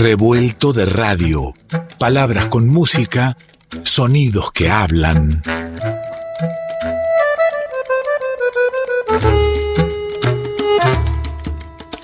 Revuelto 0.00 0.72
de 0.72 0.86
radio. 0.86 1.54
Palabras 1.98 2.46
con 2.46 2.68
música, 2.68 3.36
sonidos 3.82 4.52
que 4.52 4.70
hablan. 4.70 5.42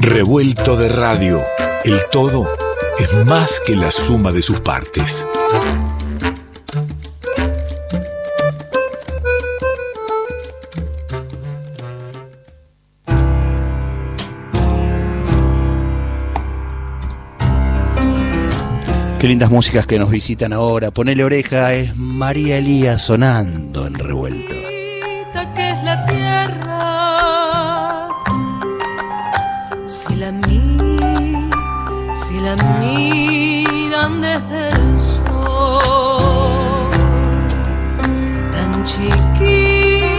Revuelto 0.00 0.76
de 0.76 0.88
radio. 0.88 1.40
El 1.84 2.00
todo 2.10 2.48
es 2.98 3.26
más 3.26 3.62
que 3.64 3.76
la 3.76 3.92
suma 3.92 4.32
de 4.32 4.42
sus 4.42 4.58
partes. 4.58 5.24
Lindas 19.28 19.50
músicas 19.50 19.86
que 19.86 19.98
nos 19.98 20.10
visitan 20.10 20.52
ahora. 20.52 20.90
Ponele 20.90 21.24
oreja, 21.24 21.72
es 21.72 21.96
María 21.96 22.58
Elías 22.58 23.00
sonando 23.00 23.86
en 23.86 23.94
revuelto. 23.94 24.54
que 25.56 25.70
es 25.70 25.82
la 25.82 26.04
tierra. 26.04 28.08
Si 29.86 30.14
la 30.16 30.30
mi, 30.30 30.76
si 32.14 32.38
la 32.38 32.54
miran 32.80 34.20
desde 34.20 34.68
el 34.68 35.00
sol, 35.00 36.90
tan 38.52 38.84
chiquita, 38.84 40.18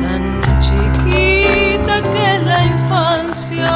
tan 0.00 0.40
chiquita 0.60 2.00
que 2.02 2.36
es 2.36 2.46
la 2.46 2.64
infancia. 2.64 3.69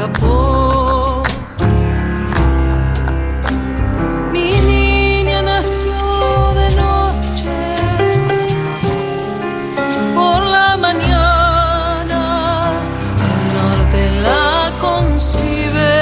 Escapó. 0.00 1.22
Mi 4.32 4.50
niña 4.66 5.42
nació 5.42 5.92
de 6.54 6.70
noche, 6.76 7.56
por 10.14 10.42
la 10.46 10.76
mañana, 10.78 12.22
el 13.28 13.42
norte 13.58 14.00
la 14.22 14.72
concibe 14.80 15.92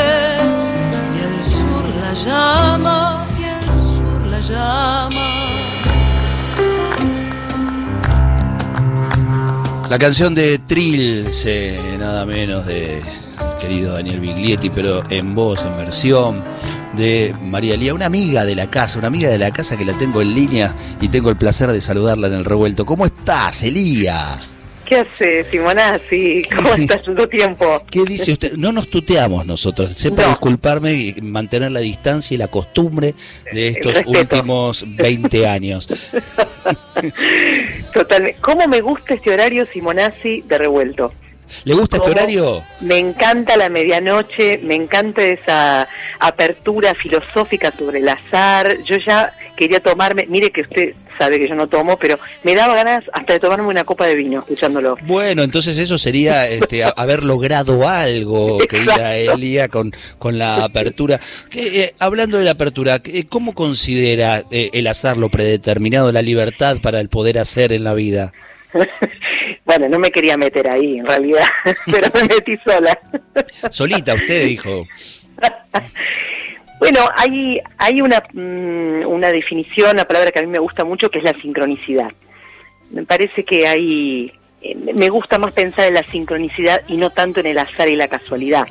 y 1.14 1.18
el 1.26 1.44
sur 1.44 1.84
la 2.00 2.12
llama, 2.14 3.26
y 3.36 3.44
el 3.44 3.80
sur 3.80 4.20
la 4.26 4.40
llama. 4.40 5.08
La 9.90 9.98
canción 9.98 10.34
de 10.34 10.58
Trilce, 10.58 11.96
nada 11.98 12.26
menos 12.26 12.66
de 12.66 13.02
querido 13.58 13.92
Daniel 13.94 14.20
Biglietti, 14.20 14.70
pero 14.70 15.02
en 15.10 15.34
voz, 15.34 15.64
en 15.64 15.76
versión 15.76 16.42
de 16.96 17.34
María 17.42 17.74
Elía, 17.74 17.94
una 17.94 18.06
amiga 18.06 18.44
de 18.44 18.54
la 18.54 18.68
casa, 18.70 18.98
una 18.98 19.08
amiga 19.08 19.28
de 19.28 19.38
la 19.38 19.50
casa 19.50 19.76
que 19.76 19.84
la 19.84 19.92
tengo 19.94 20.22
en 20.22 20.34
línea 20.34 20.74
y 21.00 21.08
tengo 21.08 21.30
el 21.30 21.36
placer 21.36 21.70
de 21.70 21.80
saludarla 21.80 22.28
en 22.28 22.34
el 22.34 22.44
revuelto. 22.44 22.86
¿Cómo 22.86 23.04
estás, 23.04 23.62
Elía? 23.62 24.38
¿Qué 24.86 24.96
hace, 24.96 25.44
Simonazzi? 25.50 26.42
¿Cómo 26.56 26.74
estás 26.74 27.02
tanto 27.04 27.28
tiempo? 27.28 27.82
¿Qué 27.90 28.04
dice 28.04 28.32
usted? 28.32 28.52
No 28.54 28.72
nos 28.72 28.88
tuteamos 28.88 29.44
nosotros. 29.44 29.90
Sepa 29.90 30.22
No. 30.22 30.28
disculparme 30.28 30.94
y 30.94 31.14
mantener 31.20 31.72
la 31.72 31.80
distancia 31.80 32.34
y 32.34 32.38
la 32.38 32.48
costumbre 32.48 33.14
de 33.52 33.68
estos 33.68 33.96
últimos 34.06 34.86
20 34.96 35.46
años. 35.46 35.86
Totalmente. 37.92 38.38
¿Cómo 38.40 38.66
me 38.66 38.80
gusta 38.80 39.14
este 39.14 39.30
horario, 39.30 39.66
Simonazzi, 39.72 40.42
de 40.48 40.58
revuelto? 40.58 41.12
¿Le 41.64 41.74
gusta 41.74 41.96
este 41.96 42.10
horario? 42.10 42.64
Me 42.80 42.98
encanta 42.98 43.56
la 43.56 43.68
medianoche, 43.68 44.58
me 44.62 44.74
encanta 44.74 45.22
esa 45.22 45.88
apertura 46.20 46.94
filosófica 46.94 47.72
sobre 47.76 47.98
el 48.00 48.08
azar. 48.08 48.78
Yo 48.84 48.96
ya 49.06 49.32
quería 49.56 49.80
tomarme, 49.80 50.26
mire 50.28 50.50
que 50.50 50.62
usted 50.62 50.94
sabe 51.18 51.40
que 51.40 51.48
yo 51.48 51.56
no 51.56 51.66
tomo, 51.68 51.98
pero 51.98 52.16
me 52.44 52.54
daba 52.54 52.76
ganas 52.76 53.04
hasta 53.12 53.32
de 53.32 53.40
tomarme 53.40 53.66
una 53.66 53.82
copa 53.84 54.06
de 54.06 54.14
vino 54.14 54.38
escuchándolo. 54.38 54.96
Bueno, 55.02 55.42
entonces 55.42 55.76
eso 55.78 55.98
sería 55.98 56.46
este, 56.48 56.84
haber 56.96 57.24
logrado 57.24 57.88
algo, 57.88 58.58
querida. 58.70 59.16
Elia, 59.16 59.68
con, 59.68 59.90
con 60.18 60.38
la 60.38 60.62
apertura. 60.64 61.18
Que, 61.50 61.82
eh, 61.84 61.94
hablando 61.98 62.38
de 62.38 62.44
la 62.44 62.52
apertura, 62.52 63.00
¿qué- 63.00 63.26
¿cómo 63.26 63.52
considera 63.52 64.44
eh, 64.52 64.70
el 64.74 64.86
azar 64.86 65.16
lo 65.16 65.28
predeterminado, 65.28 66.12
la 66.12 66.22
libertad 66.22 66.76
para 66.80 67.00
el 67.00 67.08
poder 67.08 67.38
hacer 67.40 67.72
en 67.72 67.82
la 67.82 67.94
vida? 67.94 68.32
bueno, 69.64 69.88
no 69.88 69.98
me 69.98 70.10
quería 70.10 70.36
meter 70.36 70.68
ahí, 70.68 70.98
en 70.98 71.06
realidad, 71.06 71.46
pero 71.86 72.08
me 72.14 72.34
metí 72.34 72.56
sola. 72.64 72.98
Solita, 73.70 74.14
usted 74.14 74.44
dijo. 74.44 74.86
Bueno, 76.78 77.00
hay, 77.16 77.60
hay 77.78 78.00
una, 78.00 78.22
mm, 78.32 79.06
una 79.06 79.30
definición, 79.30 79.92
una 79.92 80.04
palabra 80.04 80.30
que 80.30 80.38
a 80.38 80.42
mí 80.42 80.48
me 80.48 80.58
gusta 80.58 80.84
mucho, 80.84 81.10
que 81.10 81.18
es 81.18 81.24
la 81.24 81.34
sincronicidad. 81.40 82.12
Me 82.90 83.04
parece 83.04 83.44
que 83.44 83.66
hay, 83.66 84.32
eh, 84.62 84.74
me 84.76 85.08
gusta 85.08 85.38
más 85.38 85.52
pensar 85.52 85.88
en 85.88 85.94
la 85.94 86.04
sincronicidad 86.04 86.82
y 86.88 86.96
no 86.96 87.10
tanto 87.10 87.40
en 87.40 87.46
el 87.46 87.58
azar 87.58 87.88
y 87.88 87.96
la 87.96 88.08
casualidad. 88.08 88.64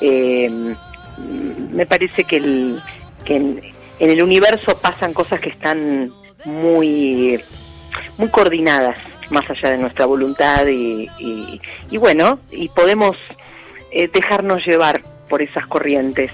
Eh, 0.00 0.48
mm, 0.48 1.74
me 1.74 1.86
parece 1.86 2.24
que, 2.24 2.36
el, 2.36 2.82
que 3.24 3.36
en, 3.36 3.62
en 4.00 4.10
el 4.10 4.22
universo 4.22 4.78
pasan 4.78 5.12
cosas 5.12 5.40
que 5.40 5.50
están 5.50 6.12
muy, 6.44 7.40
muy 8.16 8.28
coordinadas, 8.28 8.96
más 9.30 9.48
allá 9.50 9.70
de 9.70 9.78
nuestra 9.78 10.06
voluntad 10.06 10.66
y, 10.66 11.08
y- 11.18 11.60
y 11.90 11.96
bueno, 11.96 12.38
y 12.50 12.68
podemos 12.68 13.16
eh, 13.90 14.08
dejarnos 14.12 14.64
llevar 14.66 15.02
por 15.28 15.42
esas 15.42 15.66
corrientes. 15.66 16.30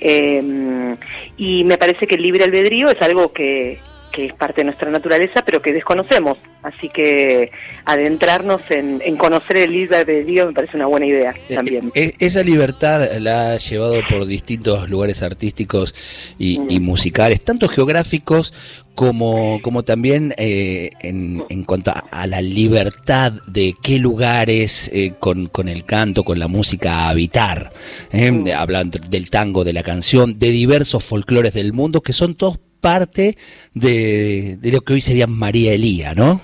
Eh, 0.00 0.94
y 1.36 1.64
me 1.64 1.76
parece 1.78 2.06
que 2.06 2.14
el 2.14 2.22
libre 2.22 2.44
albedrío 2.44 2.88
es 2.90 3.00
algo 3.02 3.32
que, 3.32 3.78
que 4.18 4.26
es 4.26 4.34
parte 4.34 4.62
de 4.62 4.64
nuestra 4.64 4.90
naturaleza, 4.90 5.44
pero 5.46 5.62
que 5.62 5.72
desconocemos. 5.72 6.38
Así 6.64 6.88
que 6.88 7.52
adentrarnos 7.84 8.62
en, 8.68 9.00
en 9.04 9.16
conocer 9.16 9.58
el 9.58 9.70
libre 9.70 9.98
albedrío 9.98 10.46
me 10.46 10.52
parece 10.52 10.76
una 10.76 10.86
buena 10.86 11.06
idea 11.06 11.32
también. 11.54 11.84
Eh, 11.94 12.06
eh, 12.06 12.12
esa 12.18 12.42
libertad 12.42 13.16
la 13.20 13.52
ha 13.52 13.58
llevado 13.58 14.00
por 14.10 14.26
distintos 14.26 14.90
lugares 14.90 15.22
artísticos 15.22 15.94
y, 16.36 16.60
y 16.68 16.80
musicales, 16.80 17.44
tanto 17.44 17.68
geográficos 17.68 18.52
como, 18.96 19.60
como 19.62 19.84
también 19.84 20.34
eh, 20.36 20.90
en, 21.02 21.44
en 21.48 21.62
cuanto 21.62 21.92
a, 21.92 22.02
a 22.10 22.26
la 22.26 22.42
libertad 22.42 23.32
de 23.46 23.72
qué 23.80 24.00
lugares 24.00 24.90
eh, 24.92 25.14
con, 25.20 25.46
con 25.46 25.68
el 25.68 25.84
canto, 25.84 26.24
con 26.24 26.40
la 26.40 26.48
música 26.48 27.08
habitar. 27.08 27.72
Eh, 28.10 28.52
Hablan 28.52 28.90
del 28.90 29.30
tango, 29.30 29.62
de 29.62 29.72
la 29.72 29.84
canción, 29.84 30.40
de 30.40 30.50
diversos 30.50 31.04
folclores 31.04 31.52
del 31.52 31.72
mundo 31.72 32.00
que 32.00 32.12
son 32.12 32.34
todos 32.34 32.58
parte 32.80 33.34
de, 33.74 34.56
de 34.58 34.72
lo 34.72 34.80
que 34.80 34.92
hoy 34.94 35.00
sería 35.00 35.26
María 35.26 35.72
Elía, 35.72 36.14
¿no? 36.14 36.40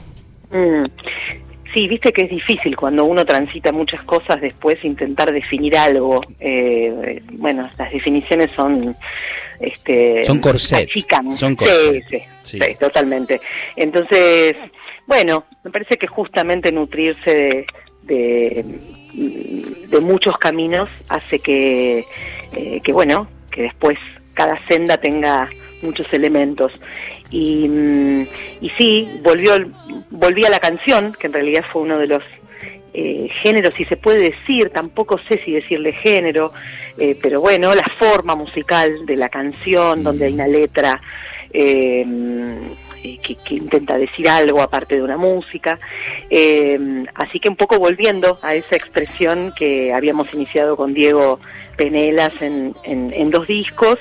Mm. 0.50 0.86
Sí, 1.72 1.88
viste 1.88 2.12
que 2.12 2.22
es 2.22 2.30
difícil 2.30 2.76
cuando 2.76 3.04
uno 3.04 3.24
transita 3.26 3.72
muchas 3.72 4.02
cosas 4.04 4.40
después 4.40 4.76
intentar 4.84 5.32
definir 5.32 5.76
algo. 5.76 6.20
Eh, 6.38 7.20
bueno, 7.32 7.68
las 7.76 7.92
definiciones 7.92 8.50
son... 8.54 8.96
Este, 9.60 10.22
Son 10.24 10.40
corsets, 10.40 10.90
achican. 10.90 11.36
son 11.36 11.50
Sí, 11.52 11.56
corsets, 11.56 12.06
sí, 12.10 12.18
sí. 12.42 12.58
sí, 12.60 12.76
totalmente. 12.78 13.40
Entonces, 13.76 14.54
bueno, 15.06 15.44
me 15.64 15.70
parece 15.70 15.96
que 15.96 16.06
justamente 16.08 16.70
nutrirse 16.72 17.30
de, 17.30 17.66
de, 18.02 18.64
de 19.88 20.00
muchos 20.00 20.36
caminos 20.38 20.90
hace 21.08 21.38
que, 21.38 22.04
eh, 22.52 22.80
que, 22.82 22.92
bueno, 22.92 23.28
que 23.50 23.62
después 23.62 23.96
cada 24.34 24.60
senda 24.66 24.96
tenga 24.98 25.48
muchos 25.84 26.12
elementos. 26.12 26.72
Y, 27.30 27.68
mm, 27.68 28.26
y 28.60 28.70
sí, 28.76 29.08
volvió, 29.22 29.52
volví 30.10 30.44
a 30.44 30.50
la 30.50 30.58
canción, 30.60 31.16
que 31.18 31.26
en 31.28 31.32
realidad 31.34 31.64
fue 31.72 31.82
uno 31.82 31.98
de 31.98 32.06
los 32.08 32.22
eh, 32.96 33.28
géneros, 33.42 33.74
si 33.74 33.84
se 33.86 33.96
puede 33.96 34.30
decir, 34.30 34.70
tampoco 34.70 35.18
sé 35.28 35.40
si 35.44 35.52
decirle 35.52 35.92
género, 35.92 36.52
eh, 36.98 37.16
pero 37.20 37.40
bueno, 37.40 37.74
la 37.74 37.90
forma 37.98 38.36
musical 38.36 39.04
de 39.04 39.16
la 39.16 39.28
canción, 39.28 40.02
donde 40.04 40.26
hay 40.26 40.34
una 40.34 40.46
letra 40.46 41.00
eh, 41.52 42.06
que, 43.02 43.34
que 43.34 43.54
intenta 43.54 43.98
decir 43.98 44.28
algo 44.28 44.62
aparte 44.62 44.94
de 44.96 45.02
una 45.02 45.16
música. 45.16 45.78
Eh, 46.30 47.04
así 47.14 47.40
que 47.40 47.48
un 47.48 47.56
poco 47.56 47.78
volviendo 47.78 48.38
a 48.42 48.54
esa 48.54 48.76
expresión 48.76 49.52
que 49.58 49.92
habíamos 49.92 50.32
iniciado 50.32 50.76
con 50.76 50.94
Diego 50.94 51.40
Penelas 51.76 52.32
en, 52.40 52.74
en- 52.84 53.12
en 53.12 53.30
dos 53.30 53.46
discos, 53.48 53.98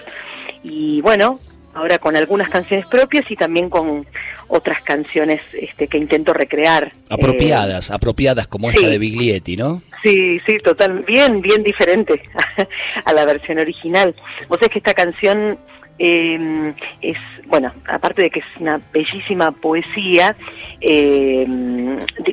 y 0.63 1.01
bueno, 1.01 1.37
ahora 1.73 1.97
con 1.97 2.15
algunas 2.15 2.49
canciones 2.49 2.85
propias 2.87 3.29
y 3.29 3.35
también 3.35 3.69
con 3.69 4.05
otras 4.47 4.81
canciones 4.81 5.41
este, 5.53 5.87
que 5.87 5.97
intento 5.97 6.33
recrear. 6.33 6.85
Eh, 6.85 6.91
Apropiadas, 7.09 7.91
apropiadas 7.91 8.47
como 8.47 8.69
esta 8.69 8.87
de 8.87 8.97
Biglietti, 8.97 9.57
¿no? 9.57 9.81
Sí, 10.03 10.39
sí, 10.45 10.59
total, 10.59 11.03
bien, 11.07 11.41
bien 11.41 11.63
diferente 11.63 12.21
a 13.05 13.13
la 13.13 13.25
versión 13.25 13.59
original. 13.59 14.15
Vos 14.49 14.59
sabés 14.59 14.71
que 14.71 14.79
esta 14.79 14.93
canción 14.93 15.57
eh, 15.99 16.73
es, 17.01 17.17
bueno, 17.45 17.71
aparte 17.87 18.23
de 18.23 18.29
que 18.29 18.39
es 18.39 18.45
una 18.59 18.81
bellísima 18.91 19.51
poesía, 19.51 20.35
eh, 20.81 21.45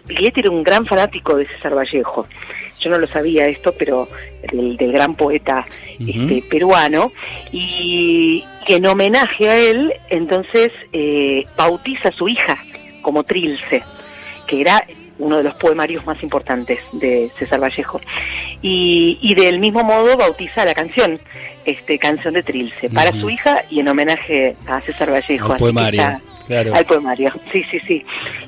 Ligeti 0.09 0.41
era 0.41 0.51
un 0.51 0.63
gran 0.63 0.87
fanático 0.87 1.37
de 1.37 1.47
César 1.47 1.77
Vallejo. 1.77 2.27
Yo 2.81 2.91
no 2.91 2.99
lo 2.99 3.07
sabía 3.07 3.47
esto, 3.47 3.75
pero 3.79 4.09
del, 4.51 4.77
del 4.77 4.93
gran 4.93 5.15
poeta 5.15 5.65
este, 5.99 6.43
peruano. 6.49 7.13
Y 7.53 8.45
en 8.67 8.87
homenaje 8.87 9.49
a 9.49 9.57
él, 9.57 9.93
entonces 10.09 10.71
eh, 10.93 11.45
bautiza 11.57 12.09
a 12.11 12.13
su 12.13 12.29
hija 12.29 12.57
como 13.03 13.25
Trilce, 13.25 13.83
que 14.47 14.61
era 14.61 14.85
uno 15.19 15.37
de 15.39 15.43
los 15.43 15.55
poemarios 15.55 16.07
más 16.07 16.23
importantes 16.23 16.79
de 16.93 17.31
César 17.39 17.61
Vallejo. 17.61 18.01
Y, 18.63 19.19
y 19.21 19.35
del 19.35 19.59
mismo 19.59 19.83
modo 19.85 20.17
bautiza 20.17 20.65
la 20.65 20.75
canción, 20.75 21.19
este 21.65 21.99
canción 21.99 22.35
de 22.35 22.43
Trilce, 22.43 22.89
para 22.91 23.11
su 23.13 23.29
hija 23.29 23.65
y 23.71 23.81
en 23.81 23.89
homenaje 23.89 24.57
a 24.67 24.81
César 24.81 25.11
Vallejo. 25.13 25.47
Al 25.47 25.53
Así 25.53 25.59
que 25.59 25.59
poemario, 25.73 26.01
está- 26.01 26.21
claro. 26.51 26.75
Al 26.75 26.85
poemario, 26.85 27.31
sí, 27.53 27.63
sí, 27.71 27.79
sí. 27.87 28.05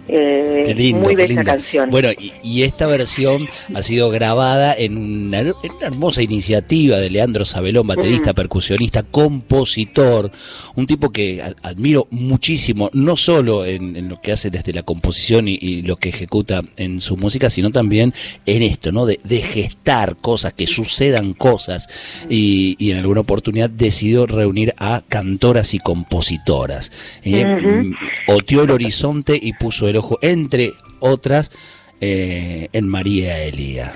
Eh, 0.08 0.64
Qué 0.66 0.74
lindo, 0.74 1.02
muy 1.04 1.10
qué 1.10 1.16
bella 1.16 1.28
lindo. 1.28 1.44
canción. 1.44 1.90
Bueno, 1.90 2.10
y, 2.12 2.32
y 2.42 2.62
esta 2.62 2.86
versión 2.86 3.46
ha 3.74 3.82
sido 3.82 4.10
grabada 4.10 4.74
en 4.76 4.96
una, 4.96 5.38
en 5.40 5.52
una 5.76 5.86
hermosa 5.86 6.22
iniciativa 6.22 6.98
de 6.98 7.10
Leandro 7.10 7.44
Sabelón, 7.44 7.86
baterista, 7.86 8.34
percusionista, 8.34 9.02
compositor, 9.04 10.30
un 10.74 10.86
tipo 10.86 11.10
que 11.10 11.42
admiro 11.62 12.08
muchísimo, 12.10 12.90
no 12.92 13.16
solo 13.16 13.64
en, 13.64 13.96
en 13.96 14.08
lo 14.08 14.16
que 14.20 14.32
hace 14.32 14.50
desde 14.50 14.72
la 14.72 14.82
composición 14.82 15.46
y, 15.48 15.54
y 15.60 15.82
lo 15.82 15.96
que 15.96 16.08
ejecuta 16.08 16.62
en 16.76 16.98
su 17.00 17.16
música, 17.16 17.48
sino 17.50 17.70
también 17.70 18.12
en 18.46 18.62
esto, 18.62 18.90
¿no? 18.92 19.06
De, 19.06 19.20
de 19.22 19.38
gestar 19.40 20.16
cosas, 20.16 20.52
que 20.52 20.66
sucedan 20.66 21.32
cosas, 21.34 22.26
y, 22.28 22.76
y 22.78 22.90
en 22.90 22.98
alguna 22.98 23.20
oportunidad 23.20 23.70
decidió 23.70 24.26
reunir 24.26 24.74
a 24.78 25.02
cantoras 25.08 25.74
y 25.74 25.78
compositoras. 25.78 26.90
¿eh? 27.22 27.44
Mm, 27.44 27.91
Oteó 28.26 28.62
el 28.62 28.70
horizonte 28.70 29.38
y 29.40 29.52
puso 29.52 29.88
el 29.88 29.96
ojo, 29.96 30.18
entre 30.22 30.70
otras, 31.00 31.50
eh, 32.00 32.68
en 32.72 32.88
María 32.88 33.42
Elía. 33.44 33.92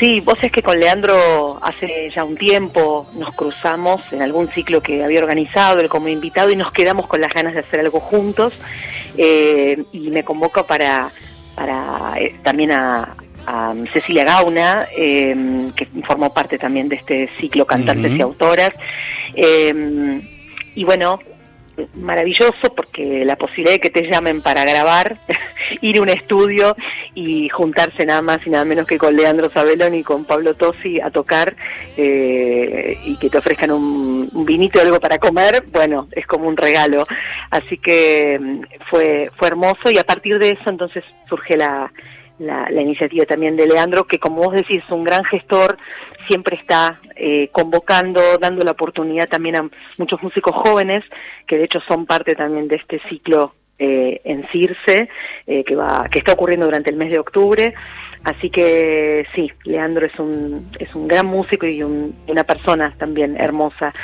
Sí, 0.00 0.20
vos 0.20 0.38
es 0.40 0.50
que 0.50 0.62
con 0.62 0.80
Leandro 0.80 1.58
hace 1.62 2.10
ya 2.16 2.24
un 2.24 2.34
tiempo 2.34 3.06
nos 3.12 3.34
cruzamos 3.34 4.00
en 4.12 4.22
algún 4.22 4.48
ciclo 4.48 4.80
que 4.80 5.04
había 5.04 5.20
organizado 5.20 5.78
él 5.78 5.90
como 5.90 6.08
invitado 6.08 6.50
y 6.50 6.56
nos 6.56 6.72
quedamos 6.72 7.06
con 7.06 7.20
las 7.20 7.30
ganas 7.34 7.52
de 7.52 7.60
hacer 7.60 7.80
algo 7.80 8.00
juntos 8.00 8.54
eh, 9.18 9.84
y 9.92 10.08
me 10.08 10.24
convoca 10.24 10.64
para, 10.64 11.12
para 11.54 12.14
eh, 12.18 12.34
también 12.42 12.72
a, 12.72 13.14
a 13.46 13.74
Cecilia 13.92 14.24
Gauna, 14.24 14.88
eh, 14.96 15.70
que 15.76 15.86
formó 16.06 16.32
parte 16.32 16.56
también 16.56 16.88
de 16.88 16.96
este 16.96 17.28
ciclo 17.38 17.66
Cantantes 17.66 18.16
y 18.16 18.22
Autoras. 18.22 18.70
Y 20.74 20.84
bueno, 20.84 21.20
maravilloso 21.94 22.74
porque 22.74 23.24
la 23.24 23.36
posibilidad 23.36 23.72
de 23.72 23.80
que 23.80 23.90
te 23.90 24.10
llamen 24.10 24.42
para 24.42 24.64
grabar, 24.64 25.18
ir 25.80 25.98
a 25.98 26.02
un 26.02 26.08
estudio 26.08 26.76
y 27.14 27.48
juntarse 27.48 28.06
nada 28.06 28.22
más 28.22 28.46
y 28.46 28.50
nada 28.50 28.64
menos 28.64 28.86
que 28.86 28.98
con 28.98 29.16
Leandro 29.16 29.50
Sabelón 29.52 29.94
y 29.94 30.02
con 30.02 30.24
Pablo 30.24 30.54
Tosi 30.54 31.00
a 31.00 31.10
tocar 31.10 31.56
eh, 31.96 32.98
y 33.04 33.16
que 33.18 33.30
te 33.30 33.38
ofrezcan 33.38 33.70
un, 33.70 34.30
un 34.32 34.44
vinito 34.44 34.78
o 34.78 34.82
algo 34.82 35.00
para 35.00 35.18
comer, 35.18 35.64
bueno, 35.72 36.08
es 36.12 36.26
como 36.26 36.48
un 36.48 36.56
regalo. 36.56 37.06
Así 37.50 37.78
que 37.78 38.38
mm, 38.40 38.60
fue, 38.90 39.30
fue 39.36 39.48
hermoso 39.48 39.90
y 39.90 39.98
a 39.98 40.04
partir 40.04 40.38
de 40.38 40.50
eso 40.50 40.70
entonces 40.70 41.04
surge 41.28 41.56
la, 41.56 41.90
la, 42.40 42.68
la 42.70 42.80
iniciativa 42.80 43.26
también 43.26 43.56
de 43.56 43.66
Leandro, 43.66 44.04
que 44.04 44.18
como 44.18 44.42
vos 44.42 44.54
decís, 44.54 44.82
es 44.82 44.90
un 44.90 45.04
gran 45.04 45.24
gestor, 45.24 45.76
siempre 46.26 46.56
está 46.56 46.98
eh, 47.16 47.48
convocando, 47.52 48.38
dando 48.38 48.64
la 48.64 48.70
oportunidad 48.72 49.28
también 49.28 49.56
a 49.56 49.68
muchos 49.98 50.22
músicos 50.22 50.54
jóvenes, 50.56 51.04
que 51.46 51.58
de 51.58 51.64
hecho 51.64 51.80
son 51.86 52.06
parte 52.06 52.34
también 52.34 52.66
de 52.66 52.76
este 52.76 53.00
ciclo 53.08 53.54
eh, 53.78 54.20
en 54.24 54.44
Circe, 54.44 55.08
eh, 55.46 55.64
que, 55.64 55.76
va, 55.76 56.06
que 56.10 56.18
está 56.18 56.32
ocurriendo 56.32 56.66
durante 56.66 56.90
el 56.90 56.96
mes 56.96 57.10
de 57.10 57.18
octubre. 57.18 57.74
Así 58.22 58.50
que 58.50 59.24
sí, 59.34 59.50
Leandro 59.64 60.04
es 60.06 60.18
un, 60.18 60.66
es 60.78 60.94
un 60.94 61.08
gran 61.08 61.26
músico 61.26 61.66
y 61.66 61.82
un- 61.82 62.14
una 62.28 62.44
persona 62.44 62.94
también 62.98 63.36
hermosa. 63.38 63.94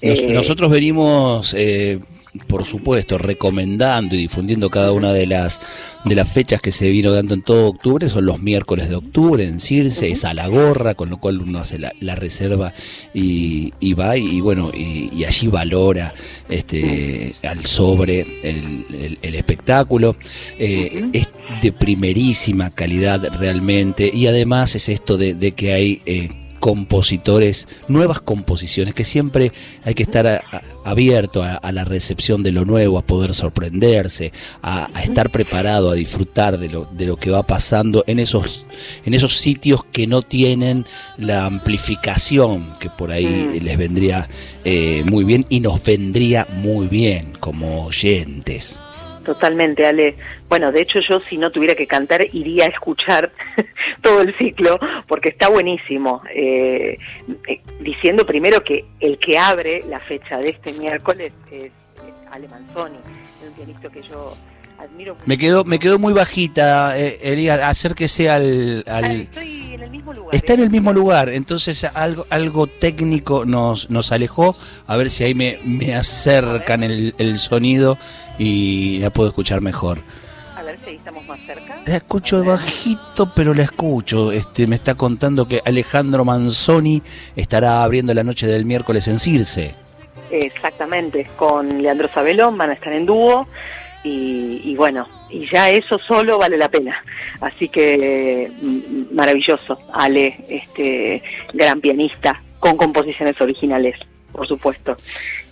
Nos- 0.00 0.18
Eh, 0.20 0.28
nosotros 0.32 0.70
venimos, 0.70 1.54
eh, 1.58 1.98
por 2.46 2.64
supuesto, 2.64 3.16
recomendando 3.18 4.14
y 4.14 4.18
difundiendo 4.18 4.68
cada 4.70 4.92
una 4.92 5.12
de 5.12 5.26
las 5.26 5.60
de 6.04 6.14
las 6.14 6.30
fechas 6.30 6.60
que 6.60 6.70
se 6.70 6.90
vino 6.90 7.10
dando 7.12 7.32
en 7.34 7.42
todo 7.42 7.68
octubre. 7.68 8.08
Son 8.08 8.26
los 8.26 8.40
miércoles 8.40 8.88
de 8.90 8.96
octubre 8.96 9.44
en 9.46 9.58
Circe, 9.58 10.10
es 10.10 10.24
a 10.24 10.34
la 10.34 10.46
gorra, 10.48 10.94
con 10.94 11.08
lo 11.10 11.16
cual 11.18 11.40
uno 11.40 11.58
hace 11.60 11.78
la, 11.78 11.92
la 12.00 12.14
reserva 12.14 12.72
y, 13.14 13.72
y 13.80 13.94
va 13.94 14.16
y, 14.18 14.40
bueno 14.40 14.70
y, 14.74 15.08
y 15.14 15.24
allí 15.24 15.46
valora 15.48 16.12
este 16.48 17.32
al 17.48 17.64
sobre 17.64 18.20
el, 18.42 18.84
el- 19.00 19.18
el 19.22 19.34
espectáculo. 19.34 20.14
Eh, 20.58 21.08
es 21.12 21.28
de 21.62 21.72
primerísima 21.72 22.70
calidad 22.70 23.22
realmente 23.38 23.63
y 24.14 24.26
además 24.26 24.74
es 24.74 24.88
esto 24.88 25.16
de, 25.16 25.34
de 25.34 25.52
que 25.52 25.72
hay 25.72 26.00
eh, 26.06 26.28
compositores, 26.60 27.68
nuevas 27.88 28.20
composiciones, 28.20 28.94
que 28.94 29.04
siempre 29.04 29.52
hay 29.84 29.94
que 29.94 30.02
estar 30.02 30.26
a- 30.26 30.36
a- 30.50 30.62
abierto 30.90 31.42
a, 31.42 31.54
a 31.56 31.72
la 31.72 31.84
recepción 31.84 32.42
de 32.42 32.52
lo 32.52 32.64
nuevo, 32.64 32.96
a 32.98 33.02
poder 33.06 33.34
sorprenderse, 33.34 34.32
a, 34.62 34.88
a 34.94 35.02
estar 35.02 35.30
preparado, 35.30 35.90
a 35.90 35.94
disfrutar 35.94 36.58
de 36.58 36.68
lo, 36.70 36.86
de 36.86 37.04
lo 37.06 37.16
que 37.16 37.30
va 37.30 37.42
pasando 37.42 38.02
en 38.06 38.18
esos, 38.18 38.66
en 39.04 39.12
esos 39.12 39.36
sitios 39.36 39.82
que 39.92 40.06
no 40.06 40.22
tienen 40.22 40.86
la 41.18 41.44
amplificación 41.44 42.72
que 42.80 42.88
por 42.90 43.10
ahí 43.12 43.60
les 43.60 43.76
vendría 43.76 44.28
eh, 44.64 45.02
muy 45.04 45.24
bien 45.24 45.44
y 45.50 45.60
nos 45.60 45.82
vendría 45.84 46.46
muy 46.62 46.86
bien 46.86 47.32
como 47.40 47.84
oyentes. 47.84 48.80
Totalmente, 49.24 49.86
Ale. 49.86 50.16
Bueno, 50.48 50.70
de 50.70 50.82
hecho 50.82 51.00
yo 51.00 51.20
si 51.20 51.38
no 51.38 51.50
tuviera 51.50 51.74
que 51.74 51.86
cantar 51.86 52.24
iría 52.32 52.64
a 52.64 52.68
escuchar 52.68 53.32
todo 54.02 54.20
el 54.20 54.36
ciclo 54.36 54.78
porque 55.08 55.30
está 55.30 55.48
buenísimo. 55.48 56.22
Eh, 56.34 56.98
eh, 57.48 57.60
diciendo 57.80 58.26
primero 58.26 58.62
que 58.62 58.84
el 59.00 59.18
que 59.18 59.38
abre 59.38 59.82
la 59.88 60.00
fecha 60.00 60.38
de 60.38 60.50
este 60.50 60.72
miércoles 60.74 61.32
es, 61.50 61.64
es 61.64 61.72
Ale 62.30 62.48
Manzoni, 62.48 62.98
un 63.46 63.54
pianista 63.54 63.88
que 63.88 64.02
yo 64.02 64.36
admiro. 64.78 65.16
Me 65.26 65.38
quedó, 65.38 65.64
me 65.64 65.78
quedó 65.78 65.98
muy 65.98 66.12
bajita, 66.12 66.98
eh, 66.98 67.18
Elías, 67.22 67.60
acérquese 67.60 68.30
al... 68.30 68.84
Ah, 68.86 68.98
al... 68.98 69.20
Estoy 69.22 69.74
en 69.74 69.82
el 69.82 69.90
mismo 69.90 70.12
lugar. 70.12 70.34
Está 70.34 70.52
en 70.54 70.60
¿eh? 70.60 70.62
el 70.64 70.70
mismo 70.70 70.92
lugar, 70.92 71.28
entonces 71.28 71.84
algo, 71.84 72.26
algo 72.30 72.66
técnico 72.66 73.44
nos, 73.44 73.90
nos 73.90 74.12
alejó, 74.12 74.56
a 74.86 74.96
ver 74.96 75.10
si 75.10 75.24
ahí 75.24 75.34
me, 75.34 75.58
me 75.64 75.94
acercan 75.94 76.82
el, 76.82 77.14
el 77.18 77.38
sonido 77.38 77.98
y 78.38 78.98
la 78.98 79.10
puedo 79.10 79.28
escuchar 79.28 79.60
mejor. 79.60 80.00
A 80.56 80.62
ver 80.62 80.78
si 80.82 80.90
ahí 80.90 80.96
estamos 80.96 81.26
más 81.26 81.40
cerca. 81.46 81.76
La 81.86 81.96
escucho 81.96 82.42
bajito, 82.44 83.34
pero 83.34 83.52
la 83.52 83.62
escucho. 83.62 84.32
Este, 84.32 84.66
me 84.66 84.76
está 84.76 84.94
contando 84.94 85.46
que 85.46 85.60
Alejandro 85.64 86.24
Manzoni 86.24 87.02
estará 87.36 87.82
abriendo 87.82 88.14
la 88.14 88.24
noche 88.24 88.46
del 88.46 88.64
miércoles 88.64 89.08
en 89.08 89.18
Circe. 89.18 89.74
Exactamente, 90.30 91.28
con 91.36 91.82
Leandro 91.82 92.08
Sabelón 92.12 92.56
van 92.56 92.70
a 92.70 92.72
estar 92.72 92.92
en 92.92 93.06
dúo 93.06 93.46
y, 94.04 94.60
y 94.64 94.76
bueno, 94.76 95.08
y 95.30 95.48
ya 95.50 95.70
eso 95.70 95.98
solo 96.06 96.38
vale 96.38 96.56
la 96.56 96.68
pena. 96.68 97.02
Así 97.40 97.68
que 97.68 98.50
mm, 98.62 99.14
maravilloso, 99.14 99.80
Ale, 99.92 100.44
este 100.48 101.22
gran 101.52 101.80
pianista 101.80 102.40
con 102.60 102.76
composiciones 102.76 103.40
originales, 103.40 103.98
por 104.30 104.46
supuesto. 104.46 104.94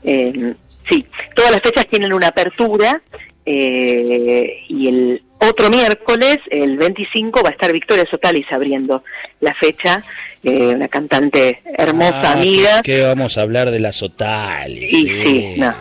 Eh, 0.05 0.55
sí, 0.89 1.07
todas 1.35 1.51
las 1.51 1.61
fechas 1.61 1.87
tienen 1.89 2.13
una 2.13 2.29
apertura 2.29 3.03
eh, 3.45 4.63
y 4.69 4.89
el 4.89 5.23
otro 5.53 5.71
miércoles, 5.71 6.39
el 6.51 6.77
25, 6.77 7.43
va 7.43 7.51
a 7.51 7.53
estar 7.53 7.73
Victoria 7.73 8.05
Sotalis 8.11 8.47
abriendo 8.51 9.05
la 9.41 9.55
fecha, 9.55 10.03
eh, 10.45 10.75
una 10.75 10.89
cantante 10.89 11.63
hermosa, 11.79 12.21
Ah, 12.23 12.33
amiga. 12.33 12.83
Que, 12.83 12.97
que 12.97 13.03
vamos 13.03 13.39
a 13.39 13.43
hablar 13.43 13.71
de 13.71 13.79
la 13.81 13.93
Sotali. 13.93 14.85
Y 14.85 15.07
sí, 15.25 15.55
no. 15.59 15.71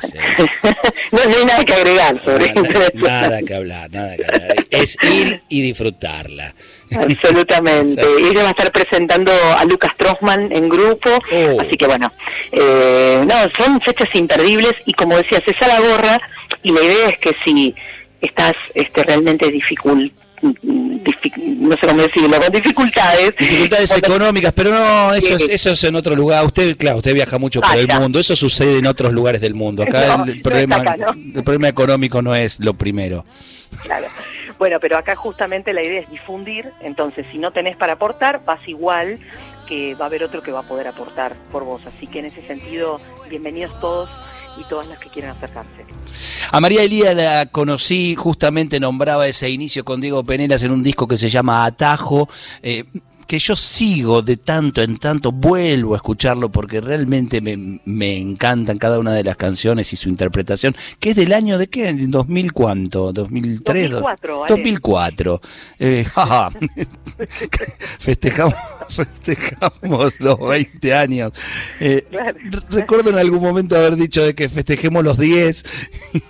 no, 1.11 1.25
no 1.25 1.37
hay 1.37 1.45
nada 1.45 1.65
que 1.65 1.73
agregar 1.73 2.23
sobre 2.23 2.53
Nada, 2.53 2.69
eso. 2.87 2.97
nada 3.07 3.41
que 3.41 3.53
hablar, 3.55 3.89
nada 3.91 4.15
que 4.15 4.23
hablar. 4.25 4.55
Es 4.69 4.97
ir 5.03 5.41
y 5.49 5.61
disfrutarla. 5.63 6.53
Absolutamente. 6.95 8.01
Ella 8.29 8.43
va 8.43 8.49
a 8.49 8.51
estar 8.51 8.71
presentando 8.71 9.31
a 9.57 9.65
Lucas 9.65 9.91
Trossman 9.97 10.51
en 10.51 10.69
grupo, 10.69 11.09
Oh. 11.33 11.61
así 11.61 11.77
que 11.77 11.85
bueno, 11.87 12.11
eh, 12.51 13.23
no, 13.25 13.35
son 13.63 13.79
fechas 13.81 14.09
imperdibles 14.13 14.73
y 14.85 14.93
como 14.93 15.17
decías, 15.17 15.41
es 15.45 15.61
a 15.61 15.67
la 15.67 15.79
gorra 15.79 16.19
y 16.63 16.71
la 16.71 16.81
idea 16.81 17.07
es 17.09 17.17
que 17.19 17.31
si 17.45 17.73
estás 18.21 18.53
este, 18.73 19.03
realmente 19.03 19.51
dificult, 19.51 20.13
dific- 20.41 21.37
no 21.37 21.75
sé 21.75 21.87
cómo 21.87 22.01
decirlo, 22.01 22.39
con 22.39 22.51
dificultades. 22.51 23.33
Dificultades 23.37 23.97
económicas, 23.97 24.53
pero 24.53 24.71
no, 24.71 25.13
eso 25.13 25.35
es, 25.35 25.49
eso 25.49 25.71
es 25.71 25.83
en 25.83 25.95
otro 25.95 26.15
lugar. 26.15 26.45
Usted, 26.45 26.77
claro, 26.77 26.97
usted 26.97 27.13
viaja 27.13 27.37
mucho 27.37 27.61
por 27.61 27.77
el 27.77 27.87
mundo, 27.87 28.19
eso 28.19 28.35
sucede 28.35 28.77
en 28.79 28.85
otros 28.87 29.13
lugares 29.13 29.41
del 29.41 29.53
mundo. 29.55 29.83
Acá 29.83 30.17
No, 30.17 30.25
el, 30.25 30.35
no 30.37 30.41
problema, 30.43 30.77
está 30.77 30.91
acá, 30.93 31.13
¿no? 31.15 31.39
el 31.39 31.43
problema 31.43 31.67
económico 31.69 32.21
no 32.21 32.35
es 32.35 32.59
lo 32.59 32.73
primero. 32.73 33.25
Claro. 33.83 34.05
Bueno, 34.57 34.79
pero 34.79 34.97
acá 34.97 35.15
justamente 35.15 35.73
la 35.73 35.81
idea 35.81 36.01
es 36.01 36.09
difundir, 36.09 36.71
entonces 36.81 37.25
si 37.31 37.37
no 37.39 37.51
tenés 37.51 37.75
para 37.77 37.93
aportar, 37.93 38.43
vas 38.45 38.59
igual 38.67 39.17
que 39.67 39.95
va 39.95 40.05
a 40.05 40.07
haber 40.07 40.23
otro 40.23 40.41
que 40.41 40.51
va 40.51 40.59
a 40.59 40.63
poder 40.63 40.87
aportar 40.87 41.35
por 41.51 41.63
vos. 41.63 41.81
Así 41.85 42.05
que 42.05 42.19
en 42.19 42.25
ese 42.25 42.45
sentido, 42.45 42.99
bienvenidos 43.29 43.79
todos 43.79 44.09
y 44.57 44.63
todas 44.65 44.87
las 44.87 44.99
que 44.99 45.09
quieran 45.09 45.35
acercarse. 45.37 45.85
A 46.51 46.59
María 46.59 46.83
Elía 46.83 47.13
la 47.13 47.45
conocí, 47.45 48.15
justamente 48.15 48.79
nombraba 48.79 49.27
ese 49.27 49.49
inicio 49.49 49.85
con 49.85 50.01
Diego 50.01 50.23
Penelas 50.23 50.63
en 50.63 50.71
un 50.71 50.83
disco 50.83 51.07
que 51.07 51.17
se 51.17 51.29
llama 51.29 51.65
Atajo. 51.65 52.27
Eh, 52.61 52.83
que 53.31 53.39
yo 53.39 53.55
sigo 53.55 54.21
de 54.21 54.35
tanto 54.35 54.81
en 54.81 54.97
tanto, 54.97 55.31
vuelvo 55.31 55.93
a 55.93 55.95
escucharlo 55.95 56.51
porque 56.51 56.81
realmente 56.81 57.39
me, 57.39 57.79
me, 57.85 58.17
encantan 58.17 58.77
cada 58.77 58.99
una 58.99 59.13
de 59.13 59.23
las 59.23 59.37
canciones 59.37 59.93
y 59.93 59.95
su 59.95 60.09
interpretación, 60.09 60.75
que 60.99 61.11
es 61.11 61.15
del 61.15 61.31
año 61.31 61.57
de 61.57 61.67
qué, 61.67 61.87
¿En 61.87 62.11
2000 62.11 62.51
cuánto, 62.51 63.13
2003, 63.13 63.91
2004. 63.91 64.39
¿vale? 64.41 64.53
2004. 64.53 65.41
Eh, 65.79 66.05
festejamos, 67.99 68.53
festejamos 68.89 70.19
los 70.19 70.37
20 70.37 70.93
años. 70.93 71.31
Eh, 71.79 72.05
Claro. 72.09 72.37
Recuerdo 72.69 73.11
en 73.11 73.17
algún 73.17 73.39
momento 73.39 73.77
haber 73.77 73.95
dicho 73.95 74.25
de 74.25 74.35
que 74.35 74.49
festejemos 74.49 75.05
los 75.05 75.17
10 75.17 75.63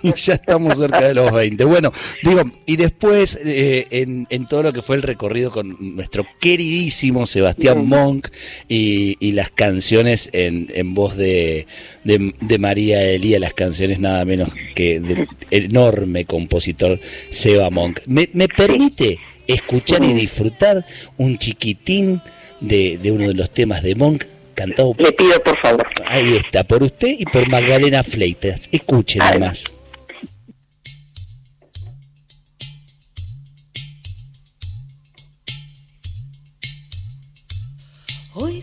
y 0.02 0.12
ya 0.14 0.34
estamos 0.34 0.76
cerca 0.76 1.00
de 1.00 1.14
los 1.14 1.32
20. 1.32 1.64
Bueno, 1.64 1.90
digo, 2.22 2.42
y 2.66 2.76
después 2.76 3.40
eh, 3.44 3.88
en, 3.90 4.28
en 4.30 4.46
todo 4.46 4.62
lo 4.62 4.72
que 4.72 4.82
fue 4.82 4.94
el 4.94 5.02
recorrido 5.02 5.50
con 5.50 5.74
nuestro 5.96 6.24
queridísimo 6.38 6.91
Sebastián 7.26 7.86
Monk 7.86 8.28
y, 8.68 9.16
y 9.20 9.32
las 9.32 9.50
canciones 9.50 10.30
en, 10.32 10.70
en 10.74 10.94
voz 10.94 11.16
de, 11.16 11.66
de, 12.04 12.32
de 12.40 12.58
María 12.58 13.02
Elía, 13.02 13.38
las 13.38 13.54
canciones 13.54 13.98
nada 14.00 14.24
menos 14.24 14.52
que 14.74 15.00
del 15.00 15.26
enorme 15.50 16.24
compositor 16.24 17.00
Seba 17.30 17.70
Monk. 17.70 18.00
¿Me, 18.06 18.28
me 18.32 18.48
permite 18.48 19.18
escuchar 19.46 20.04
y 20.04 20.12
disfrutar 20.12 20.86
un 21.16 21.38
chiquitín 21.38 22.20
de, 22.60 22.98
de 22.98 23.12
uno 23.12 23.28
de 23.28 23.34
los 23.34 23.50
temas 23.50 23.82
de 23.82 23.94
Monk 23.94 24.24
cantado 24.54 24.94
Le 24.98 25.12
pido 25.12 25.42
por 25.42 25.58
favor. 25.60 25.86
Ahí 26.06 26.36
está, 26.36 26.64
por 26.64 26.82
usted 26.82 27.14
y 27.18 27.24
por 27.24 27.48
Magdalena 27.48 28.02
Fleitas. 28.02 28.68
Escuchen 28.70 29.22
Ay. 29.22 29.40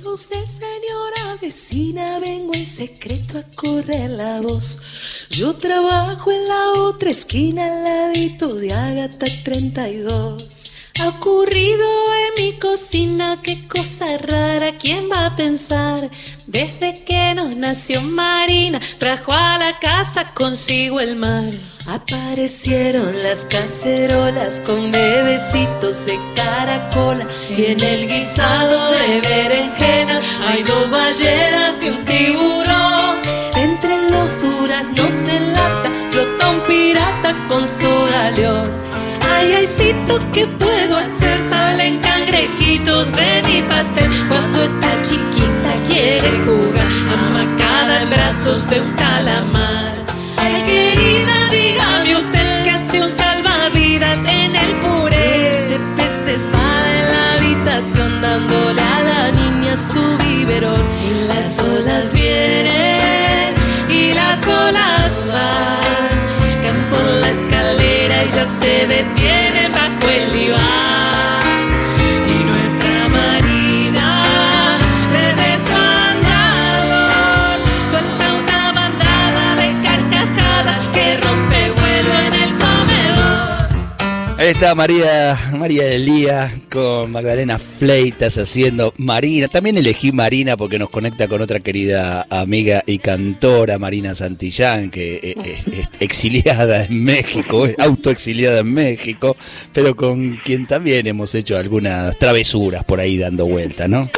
Oiga 0.10 0.16
usted, 0.16 0.46
señora 0.46 1.38
vecina, 1.40 2.18
vengo 2.18 2.54
en 2.56 2.66
secreto 2.66 3.38
a 3.38 3.44
correr 3.56 4.10
la 4.10 4.42
voz. 4.42 5.28
Yo 5.30 5.54
trabajo 5.56 6.32
en 6.32 6.48
la 6.48 6.82
otra 6.82 7.12
esquina, 7.12 7.66
al 7.66 7.84
ladito 7.84 8.56
de 8.56 8.74
Ágata 8.74 9.28
32. 9.44 10.74
Ha 11.00 11.10
ocurrido 11.10 11.86
en 12.16 12.44
mi 12.44 12.58
cocina, 12.58 13.40
qué 13.44 13.68
cosa 13.68 14.18
rara, 14.18 14.76
¿quién 14.78 15.12
va 15.12 15.28
a 15.28 15.36
pensar? 15.36 16.10
Desde 16.48 17.04
que 17.04 17.36
nos 17.36 17.56
nació 17.56 18.02
Marina, 18.02 18.82
trajo 18.98 19.32
a 19.32 19.60
la 19.60 19.78
casa 19.78 20.34
consigo 20.34 21.00
el 21.00 21.18
mar. 21.18 21.52
Aparecieron 21.90 23.24
las 23.24 23.46
cacerolas 23.46 24.62
con 24.64 24.92
bebecitos 24.92 26.06
de 26.06 26.20
caracola 26.36 27.26
y 27.50 27.66
en 27.66 27.84
el 27.84 28.08
guisado 28.08 28.92
de 28.92 29.22
berenjenas 29.22 30.24
hay 30.48 30.62
dos 30.62 30.92
ballenas 30.92 31.82
y 31.82 31.90
un 31.90 32.06
tiburón. 32.06 33.18
Entre 33.56 34.08
los 34.12 34.40
duranos 34.40 35.28
en 35.30 35.52
lata 35.52 35.90
flota 36.12 36.50
un 36.52 36.60
pirata 36.68 37.36
con 37.48 37.68
su 37.68 37.90
galeón. 38.12 38.70
Ay, 39.28 39.54
aycito, 39.54 40.20
¿qué 40.32 40.46
puedo 40.46 40.96
hacer? 40.96 41.42
Salen 41.42 42.00
cangrejitos 42.02 43.12
de 43.14 43.42
mi 43.48 43.62
pastel 43.64 44.12
cuando 44.28 44.62
esta 44.62 45.02
chiquita 45.02 45.74
quiere 45.88 46.30
jugar 46.46 46.88
amacada 47.18 48.04
en 48.04 48.10
brazos 48.12 48.70
de 48.70 48.80
un 48.80 48.94
calamar. 48.94 49.89
Las 61.60 61.68
olas 61.68 62.14
vienen 62.14 63.54
y 63.90 64.14
las 64.14 64.48
olas 64.48 65.26
van. 65.28 66.62
Caen 66.62 67.22
la 67.22 67.30
escalera 67.30 68.24
y 68.24 68.30
ya 68.30 68.46
se 68.46 68.88
detienen 68.88 69.19
Está 84.50 84.74
María, 84.74 85.38
María 85.60 85.86
Elía 85.94 86.52
con 86.72 87.12
Magdalena 87.12 87.60
Fleitas 87.60 88.36
haciendo 88.40 88.96
Marina. 88.98 89.48
También 89.48 89.78
elegí 89.78 90.12
Marina 90.12 90.58
porque 90.58 90.80
nos 90.80 90.90
conecta 90.90 91.28
con 91.28 91.44
otra 91.44 91.60
querida 91.60 92.26
amiga 92.32 92.82
y 92.88 92.98
cantora, 92.98 93.78
Marina 93.78 94.16
Santillán, 94.16 94.90
que 94.90 95.20
eh, 95.22 95.36
es, 95.46 95.68
es 95.68 95.90
exiliada 96.00 96.84
en 96.84 97.04
México, 97.04 97.68
es 97.68 97.78
autoexiliada 97.78 98.62
en 98.62 98.74
México, 98.74 99.38
pero 99.72 99.96
con 99.96 100.38
quien 100.38 100.66
también 100.66 101.06
hemos 101.06 101.36
hecho 101.36 101.56
algunas 101.56 102.18
travesuras 102.18 102.84
por 102.84 103.00
ahí 103.00 103.20
dando 103.20 103.46
vuelta, 103.46 103.88
¿no? 103.88 104.10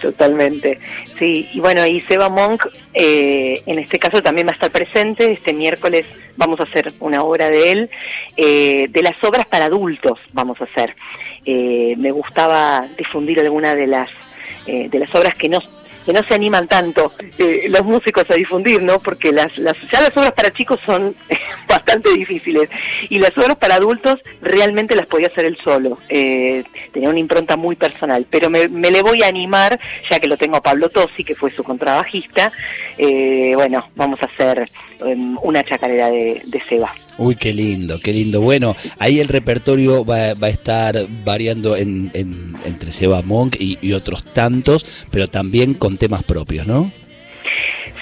Totalmente. 0.00 0.78
Sí, 1.18 1.48
y 1.52 1.60
bueno, 1.60 1.84
y 1.86 2.00
Seba 2.02 2.28
Monk 2.28 2.66
eh, 2.94 3.60
en 3.66 3.78
este 3.78 3.98
caso 3.98 4.22
también 4.22 4.46
va 4.46 4.52
a 4.52 4.54
estar 4.54 4.70
presente. 4.70 5.32
Este 5.32 5.52
miércoles 5.52 6.06
vamos 6.36 6.60
a 6.60 6.64
hacer 6.64 6.92
una 7.00 7.22
obra 7.22 7.50
de 7.50 7.72
él, 7.72 7.90
eh, 8.36 8.86
de 8.88 9.02
las 9.02 9.22
obras 9.24 9.46
para 9.46 9.66
adultos 9.66 10.18
vamos 10.32 10.60
a 10.60 10.64
hacer. 10.64 10.92
Eh, 11.44 11.94
me 11.98 12.12
gustaba 12.12 12.86
difundir 12.96 13.40
alguna 13.40 13.74
de 13.74 13.86
las, 13.86 14.10
eh, 14.66 14.88
de 14.88 14.98
las 14.98 15.14
obras 15.14 15.36
que 15.36 15.48
no 15.48 15.60
que 16.08 16.14
no 16.14 16.22
se 16.26 16.34
animan 16.34 16.66
tanto 16.68 17.12
eh, 17.36 17.66
los 17.68 17.84
músicos 17.84 18.30
a 18.30 18.34
difundir, 18.34 18.82
¿no? 18.82 18.98
Porque 18.98 19.30
las, 19.30 19.58
las, 19.58 19.76
ya 19.92 20.00
las 20.00 20.16
obras 20.16 20.32
para 20.32 20.50
chicos 20.50 20.80
son 20.86 21.14
bastante 21.68 22.12
difíciles 22.12 22.68
y 23.08 23.18
las 23.18 23.36
obras 23.36 23.56
para 23.56 23.76
adultos 23.76 24.20
realmente 24.40 24.96
las 24.96 25.06
podía 25.06 25.28
hacer 25.28 25.44
él 25.44 25.56
solo. 25.56 25.98
Eh, 26.08 26.64
tenía 26.92 27.10
una 27.10 27.18
impronta 27.18 27.56
muy 27.56 27.76
personal, 27.76 28.26
pero 28.30 28.50
me, 28.50 28.68
me, 28.68 28.90
le 28.90 29.02
voy 29.02 29.22
a 29.22 29.28
animar, 29.28 29.78
ya 30.10 30.18
que 30.18 30.26
lo 30.26 30.36
tengo 30.36 30.56
a 30.56 30.62
Pablo 30.62 30.88
Tosi, 30.88 31.24
que 31.24 31.34
fue 31.34 31.50
su 31.50 31.62
contrabajista. 31.62 32.52
Eh, 32.96 33.52
bueno, 33.54 33.88
vamos 33.94 34.18
a 34.22 34.26
hacer 34.26 34.70
um, 35.00 35.38
una 35.42 35.62
chacarera 35.62 36.10
de, 36.10 36.40
de 36.44 36.62
Seba. 36.68 36.94
Uy, 37.18 37.36
qué 37.36 37.52
lindo, 37.52 38.00
qué 38.00 38.12
lindo. 38.12 38.40
Bueno, 38.40 38.76
ahí 38.98 39.18
el 39.18 39.28
repertorio 39.28 40.04
va, 40.04 40.34
va 40.34 40.46
a 40.46 40.50
estar 40.50 40.94
variando 41.24 41.76
en, 41.76 42.10
en, 42.14 42.54
entre 42.64 42.90
Seba 42.90 43.22
Monk 43.22 43.56
y, 43.58 43.78
y, 43.80 43.92
otros 43.92 44.32
tantos, 44.32 45.06
pero 45.10 45.28
también 45.28 45.74
con 45.74 45.98
temas 45.98 46.22
propios, 46.22 46.66
¿no? 46.66 46.90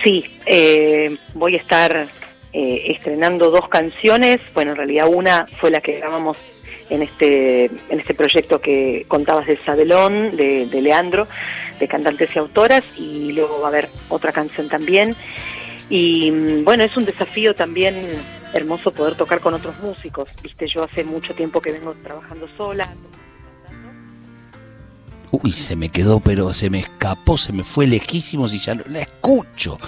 Sí, 0.05 0.25
eh, 0.45 1.17
voy 1.35 1.55
a 1.55 1.59
estar 1.59 2.09
eh, 2.59 2.91
estrenando 2.91 3.51
dos 3.51 3.69
canciones. 3.69 4.39
Bueno, 4.55 4.71
en 4.71 4.79
realidad 4.79 5.09
una 5.13 5.47
fue 5.61 5.71
la 5.71 5.83
que 5.83 5.99
grabamos 5.99 6.39
en 6.89 7.03
este 7.03 7.67
en 7.67 8.01
este 8.01 8.15
proyecto 8.15 8.63
que 8.63 9.05
contabas 9.09 9.47
de 9.47 9.59
Sabelón, 9.59 10.35
de, 10.39 10.65
de 10.65 10.81
Leandro, 10.81 11.29
de 11.79 11.87
cantantes 11.87 12.31
y 12.35 12.39
autoras, 12.39 12.83
y 12.97 13.33
luego 13.33 13.61
va 13.61 13.67
a 13.67 13.69
haber 13.69 13.91
otra 14.09 14.33
canción 14.33 14.71
también. 14.71 15.15
Y 15.91 16.31
bueno, 16.63 16.83
es 16.83 16.97
un 16.97 17.05
desafío 17.05 17.55
también 17.55 17.95
hermoso 18.55 18.91
poder 18.91 19.17
tocar 19.17 19.41
con 19.41 19.53
otros 19.53 19.79
músicos. 19.81 20.31
Viste, 20.43 20.67
yo 20.67 20.83
hace 20.83 21.05
mucho 21.05 21.35
tiempo 21.35 21.61
que 21.61 21.73
vengo 21.73 21.93
trabajando 22.03 22.49
sola. 22.57 22.89
Uy, 25.43 25.53
se 25.53 25.77
me 25.77 25.89
quedó, 25.89 26.21
pero 26.21 26.53
se 26.55 26.71
me 26.71 26.81
escapó, 26.81 27.37
se 27.37 27.53
me 27.53 27.65
fue 27.65 27.87
lejísimos 27.87 28.53
y 28.53 28.61
ya 28.61 28.75
no 28.75 28.83
la 28.89 29.01
escucho. 29.01 29.79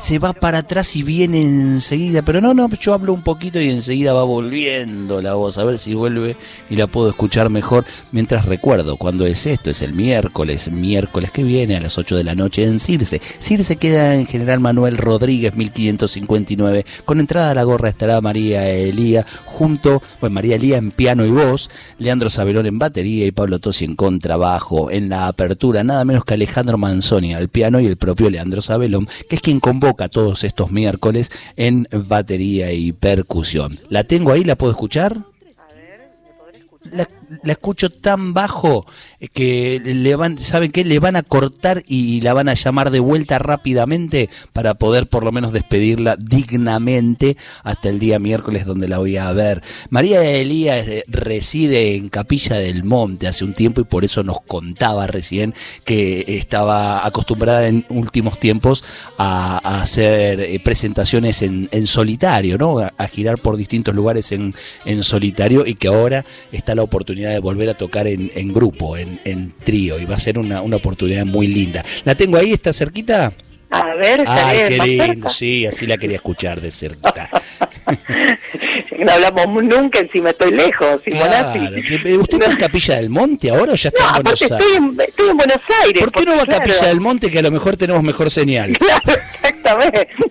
Se 0.00 0.18
va 0.18 0.32
para 0.32 0.58
atrás 0.58 0.94
y 0.96 1.02
viene 1.02 1.42
enseguida, 1.42 2.22
pero 2.22 2.40
no, 2.40 2.54
no, 2.54 2.68
yo 2.70 2.94
hablo 2.94 3.12
un 3.12 3.22
poquito 3.22 3.60
y 3.60 3.68
enseguida 3.68 4.12
va 4.12 4.22
volviendo 4.24 5.20
la 5.20 5.34
voz, 5.34 5.58
a 5.58 5.64
ver 5.64 5.78
si 5.78 5.94
vuelve 5.94 6.36
y 6.70 6.76
la 6.76 6.86
puedo 6.86 7.08
escuchar 7.08 7.50
mejor. 7.50 7.84
Mientras 8.12 8.46
recuerdo, 8.46 8.96
cuando 8.96 9.26
es 9.26 9.46
esto? 9.46 9.70
Es 9.70 9.82
el 9.82 9.94
miércoles, 9.94 10.70
miércoles 10.70 11.30
que 11.30 11.42
viene 11.42 11.76
a 11.76 11.80
las 11.80 11.98
8 11.98 12.16
de 12.16 12.24
la 12.24 12.34
noche 12.34 12.64
en 12.64 12.78
Circe. 12.78 13.20
Circe 13.20 13.76
queda 13.76 14.14
en 14.14 14.26
General 14.26 14.60
Manuel 14.60 14.96
Rodríguez, 14.98 15.54
1559. 15.56 16.84
Con 17.04 17.20
entrada 17.20 17.50
a 17.50 17.54
la 17.54 17.64
gorra 17.64 17.88
estará 17.88 18.20
María 18.20 18.68
Elía, 18.68 19.26
junto, 19.44 20.02
pues 20.20 20.30
María 20.30 20.56
Elía 20.56 20.76
en 20.76 20.90
piano 20.90 21.24
y 21.24 21.30
voz, 21.30 21.70
Leandro 21.98 22.30
Sabelón 22.30 22.66
en 22.66 22.78
batería 22.78 23.26
y 23.26 23.32
Pablo 23.32 23.58
Tosi 23.58 23.84
en 23.84 23.96
contrabajo. 23.96 24.51
En 24.90 25.08
la 25.08 25.28
apertura, 25.28 25.82
nada 25.82 26.04
menos 26.04 26.24
que 26.24 26.34
Alejandro 26.34 26.76
Manzoni 26.76 27.34
al 27.34 27.48
piano 27.48 27.80
y 27.80 27.86
el 27.86 27.96
propio 27.96 28.28
Leandro 28.28 28.60
Sabelón, 28.60 29.08
que 29.28 29.36
es 29.36 29.40
quien 29.40 29.60
convoca 29.60 30.08
todos 30.08 30.44
estos 30.44 30.70
miércoles 30.70 31.30
en 31.56 31.86
batería 32.06 32.72
y 32.72 32.92
percusión. 32.92 33.78
¿La 33.88 34.04
tengo 34.04 34.32
ahí? 34.32 34.44
¿La 34.44 34.56
puedo 34.56 34.72
escuchar? 34.72 35.12
A 35.12 35.74
ver, 35.74 36.10
¿me 36.22 36.32
podré 36.38 36.58
escuchar? 36.58 36.92
La, 36.92 37.08
la 37.42 37.52
escucho 37.52 37.90
tan 37.90 38.32
bajo 38.32 38.86
que 39.32 39.80
le 39.84 40.16
van, 40.16 40.38
¿saben 40.38 40.70
qué? 40.70 40.84
Le 40.84 40.98
van 40.98 41.16
a 41.16 41.22
cortar 41.22 41.82
y 41.86 42.20
la 42.20 42.34
van 42.34 42.48
a 42.48 42.54
llamar 42.54 42.90
de 42.90 43.00
vuelta 43.00 43.38
rápidamente 43.38 44.28
para 44.52 44.74
poder 44.74 45.08
por 45.08 45.24
lo 45.24 45.32
menos 45.32 45.52
despedirla 45.52 46.16
dignamente 46.16 47.36
hasta 47.62 47.88
el 47.88 47.98
día 47.98 48.18
miércoles 48.18 48.66
donde 48.66 48.88
la 48.88 48.98
voy 48.98 49.16
a 49.16 49.30
ver. 49.32 49.62
María 49.90 50.22
Elías 50.22 50.86
eh, 50.88 51.04
reside 51.08 51.96
en 51.96 52.08
Capilla 52.08 52.56
del 52.56 52.84
Monte 52.84 53.28
hace 53.28 53.44
un 53.44 53.54
tiempo 53.54 53.80
y 53.80 53.84
por 53.84 54.04
eso 54.04 54.22
nos 54.22 54.40
contaba 54.40 55.06
recién 55.06 55.54
que 55.84 56.24
estaba 56.26 57.06
acostumbrada 57.06 57.66
en 57.68 57.84
últimos 57.88 58.38
tiempos 58.38 58.84
a, 59.18 59.58
hacer 59.82 60.40
eh, 60.40 60.60
presentaciones 60.60 61.42
en, 61.42 61.68
solitario, 61.86 62.58
¿no? 62.58 62.78
A, 62.78 63.06
girar 63.08 63.38
por 63.38 63.56
distintos 63.56 63.94
lugares 63.94 64.32
en, 64.32 64.54
en 64.84 65.02
solitario 65.02 65.66
y 65.66 65.74
que 65.74 65.88
ahora 65.88 66.24
está 66.50 66.74
la 66.74 66.82
oportunidad 66.82 67.21
de 67.30 67.38
volver 67.38 67.70
a 67.70 67.74
tocar 67.74 68.06
en, 68.06 68.52
grupo, 68.52 68.96
en, 68.96 69.52
trío, 69.64 69.98
y 69.98 70.04
va 70.04 70.16
a 70.16 70.20
ser 70.20 70.38
una, 70.38 70.62
una 70.62 70.76
oportunidad 70.76 71.24
muy 71.24 71.46
linda. 71.46 71.82
¿La 72.04 72.14
tengo 72.14 72.36
ahí? 72.36 72.52
¿Está 72.52 72.72
cerquita? 72.72 73.32
A 73.72 73.94
ver, 73.94 74.22
Ay, 74.26 74.58
qué 74.68 74.78
lindo, 74.84 75.30
sí, 75.30 75.64
así 75.64 75.86
la 75.86 75.96
quería 75.96 76.16
escuchar 76.16 76.60
de 76.60 76.70
cerquita. 76.70 77.26
no 78.98 79.10
hablamos 79.10 79.64
nunca, 79.64 80.00
encima 80.00 80.28
estoy 80.28 80.52
lejos, 80.52 80.96
¿Usted 80.96 82.38
está 82.38 82.50
en 82.50 82.56
Capilla 82.56 82.96
del 82.96 83.08
Monte 83.08 83.48
ahora 83.48 83.72
o 83.72 83.74
ya 83.74 83.88
está 83.88 84.04
en 84.08 84.22
Buenos 84.22 84.42
Aires? 84.42 84.60
Estoy 84.60 84.76
en, 84.76 85.00
estoy 85.00 85.28
en, 85.30 85.36
Buenos 85.38 85.60
Aires. 85.84 86.02
¿Por 86.02 86.12
qué 86.12 86.24
no 86.26 86.36
va 86.36 86.42
a 86.42 86.46
Capilla 86.46 86.86
del 86.86 87.00
Monte 87.00 87.30
que 87.30 87.38
a 87.38 87.42
lo 87.42 87.50
mejor 87.50 87.78
tenemos 87.78 88.02
mejor 88.02 88.30
señal? 88.30 88.72
Claro, 88.76 89.00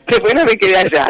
Después 0.08 0.36
no 0.36 0.46
me 0.46 0.58
quedé 0.58 0.78
allá. 0.78 1.08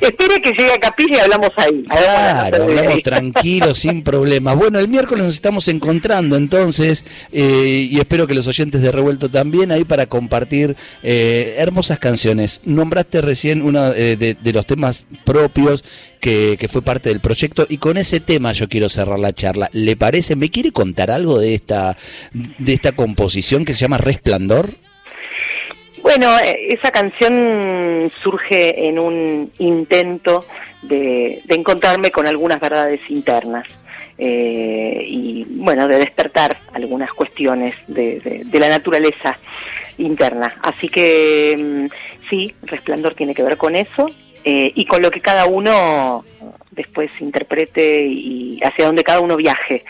Espere 0.00 0.40
que 0.42 0.50
llegue 0.50 0.72
a 0.72 0.80
Capilla 0.80 1.16
y 1.16 1.20
hablamos 1.20 1.50
ahí. 1.56 1.84
Claro, 1.84 2.64
hablamos 2.64 3.02
tranquilos, 3.02 3.78
sin 3.78 4.02
problemas. 4.02 4.56
Bueno, 4.56 4.78
el 4.78 4.88
miércoles 4.88 5.24
nos 5.24 5.34
estamos 5.34 5.68
encontrando 5.68 6.36
entonces 6.36 7.04
eh, 7.32 7.88
y 7.90 7.98
espero 7.98 8.26
que 8.26 8.34
los 8.34 8.46
oyentes 8.46 8.80
de 8.80 8.92
Revuelto 8.92 9.30
también 9.30 9.72
ahí 9.72 9.84
para 9.84 10.06
compartir 10.06 10.76
eh, 11.02 11.56
hermosas 11.58 11.98
canciones. 11.98 12.62
Nombraste 12.64 13.20
recién 13.20 13.62
uno 13.62 13.92
eh, 13.92 14.16
de, 14.16 14.52
los 14.52 14.66
temas 14.66 15.06
propios 15.24 15.84
que, 16.20 16.56
fue 16.70 16.82
parte 16.82 17.10
del 17.10 17.20
proyecto 17.20 17.66
y 17.68 17.76
con 17.76 17.98
ese 17.98 18.20
tema 18.20 18.52
yo 18.52 18.68
quiero 18.68 18.88
cerrar 18.88 19.18
la 19.18 19.32
charla. 19.32 19.68
¿Le 19.72 19.96
parece? 19.96 20.36
¿Me 20.36 20.50
quiere 20.50 20.72
contar 20.72 21.10
algo 21.10 21.38
de 21.38 21.54
esta, 21.54 21.96
de 22.32 22.72
esta 22.72 22.92
composición 22.92 23.64
que 23.64 23.74
se 23.74 23.80
llama 23.80 23.98
Resplandor? 23.98 24.70
Bueno, 26.04 26.38
eh, 26.38 26.68
esa 26.68 26.92
canción 26.92 28.12
surge 28.22 28.88
en 28.88 28.98
un 28.98 29.50
intento 29.58 30.44
de, 30.82 31.42
encontrarme 31.48 32.10
con 32.10 32.26
algunas 32.26 32.60
verdades 32.60 33.00
internas. 33.08 33.66
y 34.16 35.44
bueno, 35.48 35.88
de 35.88 35.98
despertar 35.98 36.56
algunas 36.72 37.10
cuestiones 37.12 37.74
de 37.88 38.60
la 38.60 38.68
naturaleza 38.68 39.38
interna. 39.98 40.54
Así 40.62 40.88
que 40.88 41.56
mm, 41.58 42.28
sí, 42.28 42.54
Resplandor 42.62 43.14
tiene 43.14 43.34
que 43.34 43.42
ver 43.42 43.56
con 43.56 43.74
eso 43.74 44.06
eh, 44.44 44.72
y 44.74 44.84
con 44.84 45.00
lo 45.00 45.10
que 45.10 45.20
cada 45.20 45.46
uno 45.46 46.22
después 46.70 47.10
interprete 47.20 48.04
y 48.06 48.60
hacia 48.62 48.84
donde 48.86 49.04
cada 49.04 49.20
uno 49.20 49.36
viaje. 49.36 49.84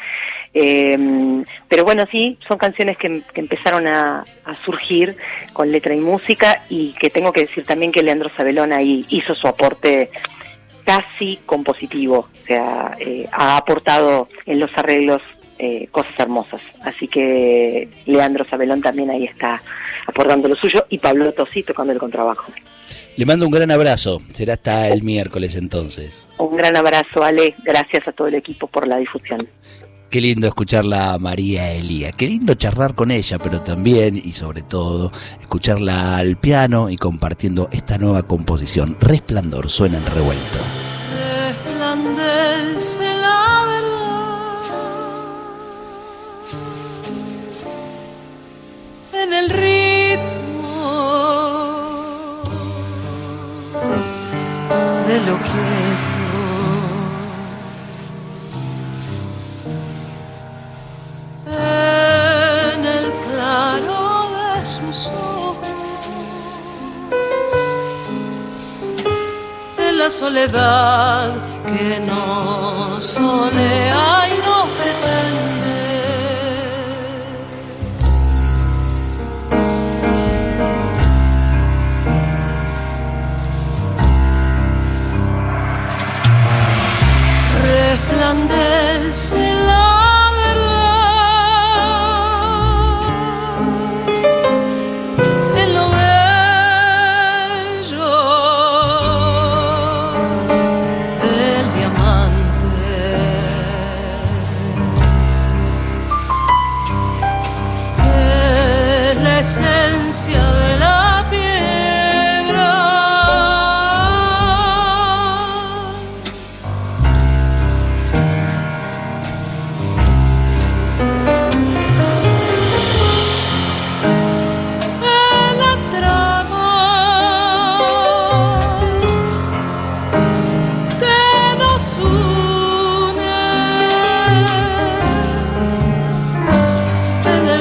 Eh, 0.55 1.45
pero 1.69 1.85
bueno, 1.85 2.07
sí, 2.11 2.39
son 2.47 2.59
canciones 2.59 2.97
que, 2.97 3.23
empezaron 3.35 3.89
a, 3.89 4.25
surgir 4.65 5.17
con 5.53 5.71
letra 5.71 5.95
y 5.95 6.01
música 6.01 6.63
y 6.69 6.93
que 6.93 7.11
tengo 7.11 7.33
que 7.33 7.47
decir 7.47 7.65
también 7.65 7.91
que 7.91 8.03
Leandro 8.03 8.31
Sabelón 8.37 8.73
ahí 8.73 9.05
hizo 9.09 9.35
su 9.35 9.49
aporte 9.49 10.11
casi 10.85 11.39
compositivo, 11.47 12.19
o 12.19 12.47
sea, 12.47 12.97
eh, 13.01 13.27
ha 13.33 13.57
aportado 13.57 14.29
en 14.47 14.61
los 14.61 14.71
arreglos 14.77 15.23
eh, 15.59 15.89
cosas 15.91 16.13
hermosas. 16.19 16.61
Así 16.85 17.09
que 17.09 17.89
Leandro 18.07 18.45
Sabelón 18.49 18.83
también 18.83 19.11
ahí 19.11 19.25
está 19.25 19.61
aportando 20.07 20.49
lo 20.49 20.57
suyo 20.57 20.85
y 20.89 20.99
Pablo 20.99 21.33
Tosí 21.33 21.63
tocando 21.63 21.93
el 21.93 21.99
contrabajo. 21.99 22.53
Le 23.17 23.25
mando 23.27 23.47
un 23.47 23.53
gran 23.53 23.71
abrazo. 23.71 24.21
Será 24.33 24.55
hasta 24.55 24.89
el 24.89 25.03
miércoles 25.03 25.55
entonces. 25.55 26.27
Un 26.39 26.57
gran 26.57 26.77
abrazo, 26.77 27.23
Ale. 27.23 27.55
Gracias 27.63 28.09
a 28.09 28.13
todo 28.13 28.27
el 28.27 28.35
equipo 28.35 28.67
por 28.67 28.89
la 28.89 28.97
difusión. 28.97 29.49
Qué 30.15 30.21
lindo 30.21 30.47
escucharla 30.47 31.15
a 31.15 31.19
María 31.19 31.73
Elía. 31.73 32.13
Qué 32.13 32.29
lindo 32.29 32.55
charlar 32.55 32.95
con 32.95 33.11
ella, 33.11 33.37
pero 33.41 33.63
también 33.63 34.17
y 34.17 34.31
sobre 34.31 34.63
todo 34.63 35.11
escucharla 35.41 36.19
al 36.19 36.37
piano 36.37 36.89
y 36.89 36.97
compartiendo 36.97 37.69
esta 37.73 37.99
nueva 37.99 38.23
composición. 38.23 38.97
Resplandor 39.01 39.69
suena 39.69 39.99
en 39.99 40.07
revuelto. 40.07 40.61
Resplandece 41.67 43.13
la 43.21 43.65
en 49.15 49.33
el 49.33 49.51
ritmo 49.51 50.85
de 55.09 55.21
lo 55.27 55.37
quieto. 55.39 55.64
Soledad 70.11 71.33
que 71.67 72.01
no 72.07 73.01
solea 73.01 74.25
y 74.29 74.35
no 74.45 74.67
pretende. 74.79 75.75
Resplandece 87.63 89.44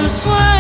soir. 0.10 0.53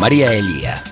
María 0.00 0.32
Elía, 0.32 0.82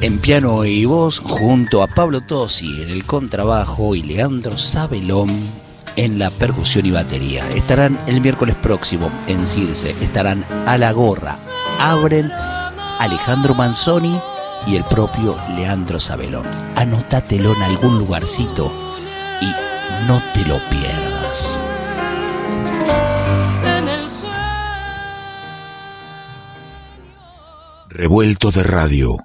en 0.00 0.18
piano 0.18 0.64
y 0.64 0.86
voz 0.86 1.18
junto 1.18 1.82
a 1.82 1.86
Pablo 1.86 2.22
Tosi 2.22 2.80
en 2.80 2.88
el 2.88 3.04
contrabajo 3.04 3.94
y 3.94 4.02
Leandro 4.02 4.56
Sabelón 4.56 5.28
en 5.96 6.18
la 6.18 6.30
percusión 6.30 6.86
y 6.86 6.90
batería. 6.90 7.46
Estarán 7.50 8.00
el 8.06 8.22
miércoles 8.22 8.54
próximo 8.54 9.10
en 9.26 9.46
Circe, 9.46 9.90
estarán 10.00 10.42
a 10.66 10.78
la 10.78 10.92
gorra. 10.92 11.38
Abren 11.78 12.32
Alejandro 13.00 13.54
Manzoni 13.54 14.18
y 14.66 14.76
el 14.76 14.84
propio 14.84 15.36
Leandro 15.54 16.00
Sabelón. 16.00 16.46
Anótatelo 16.76 17.54
en 17.54 17.62
algún 17.64 17.98
lugarcito 17.98 18.72
y 19.42 20.06
no 20.08 20.22
te 20.32 20.42
lo 20.46 20.58
pierdas. 20.70 21.62
Revuelto 27.96 28.50
de 28.50 28.64
radio. 28.64 29.16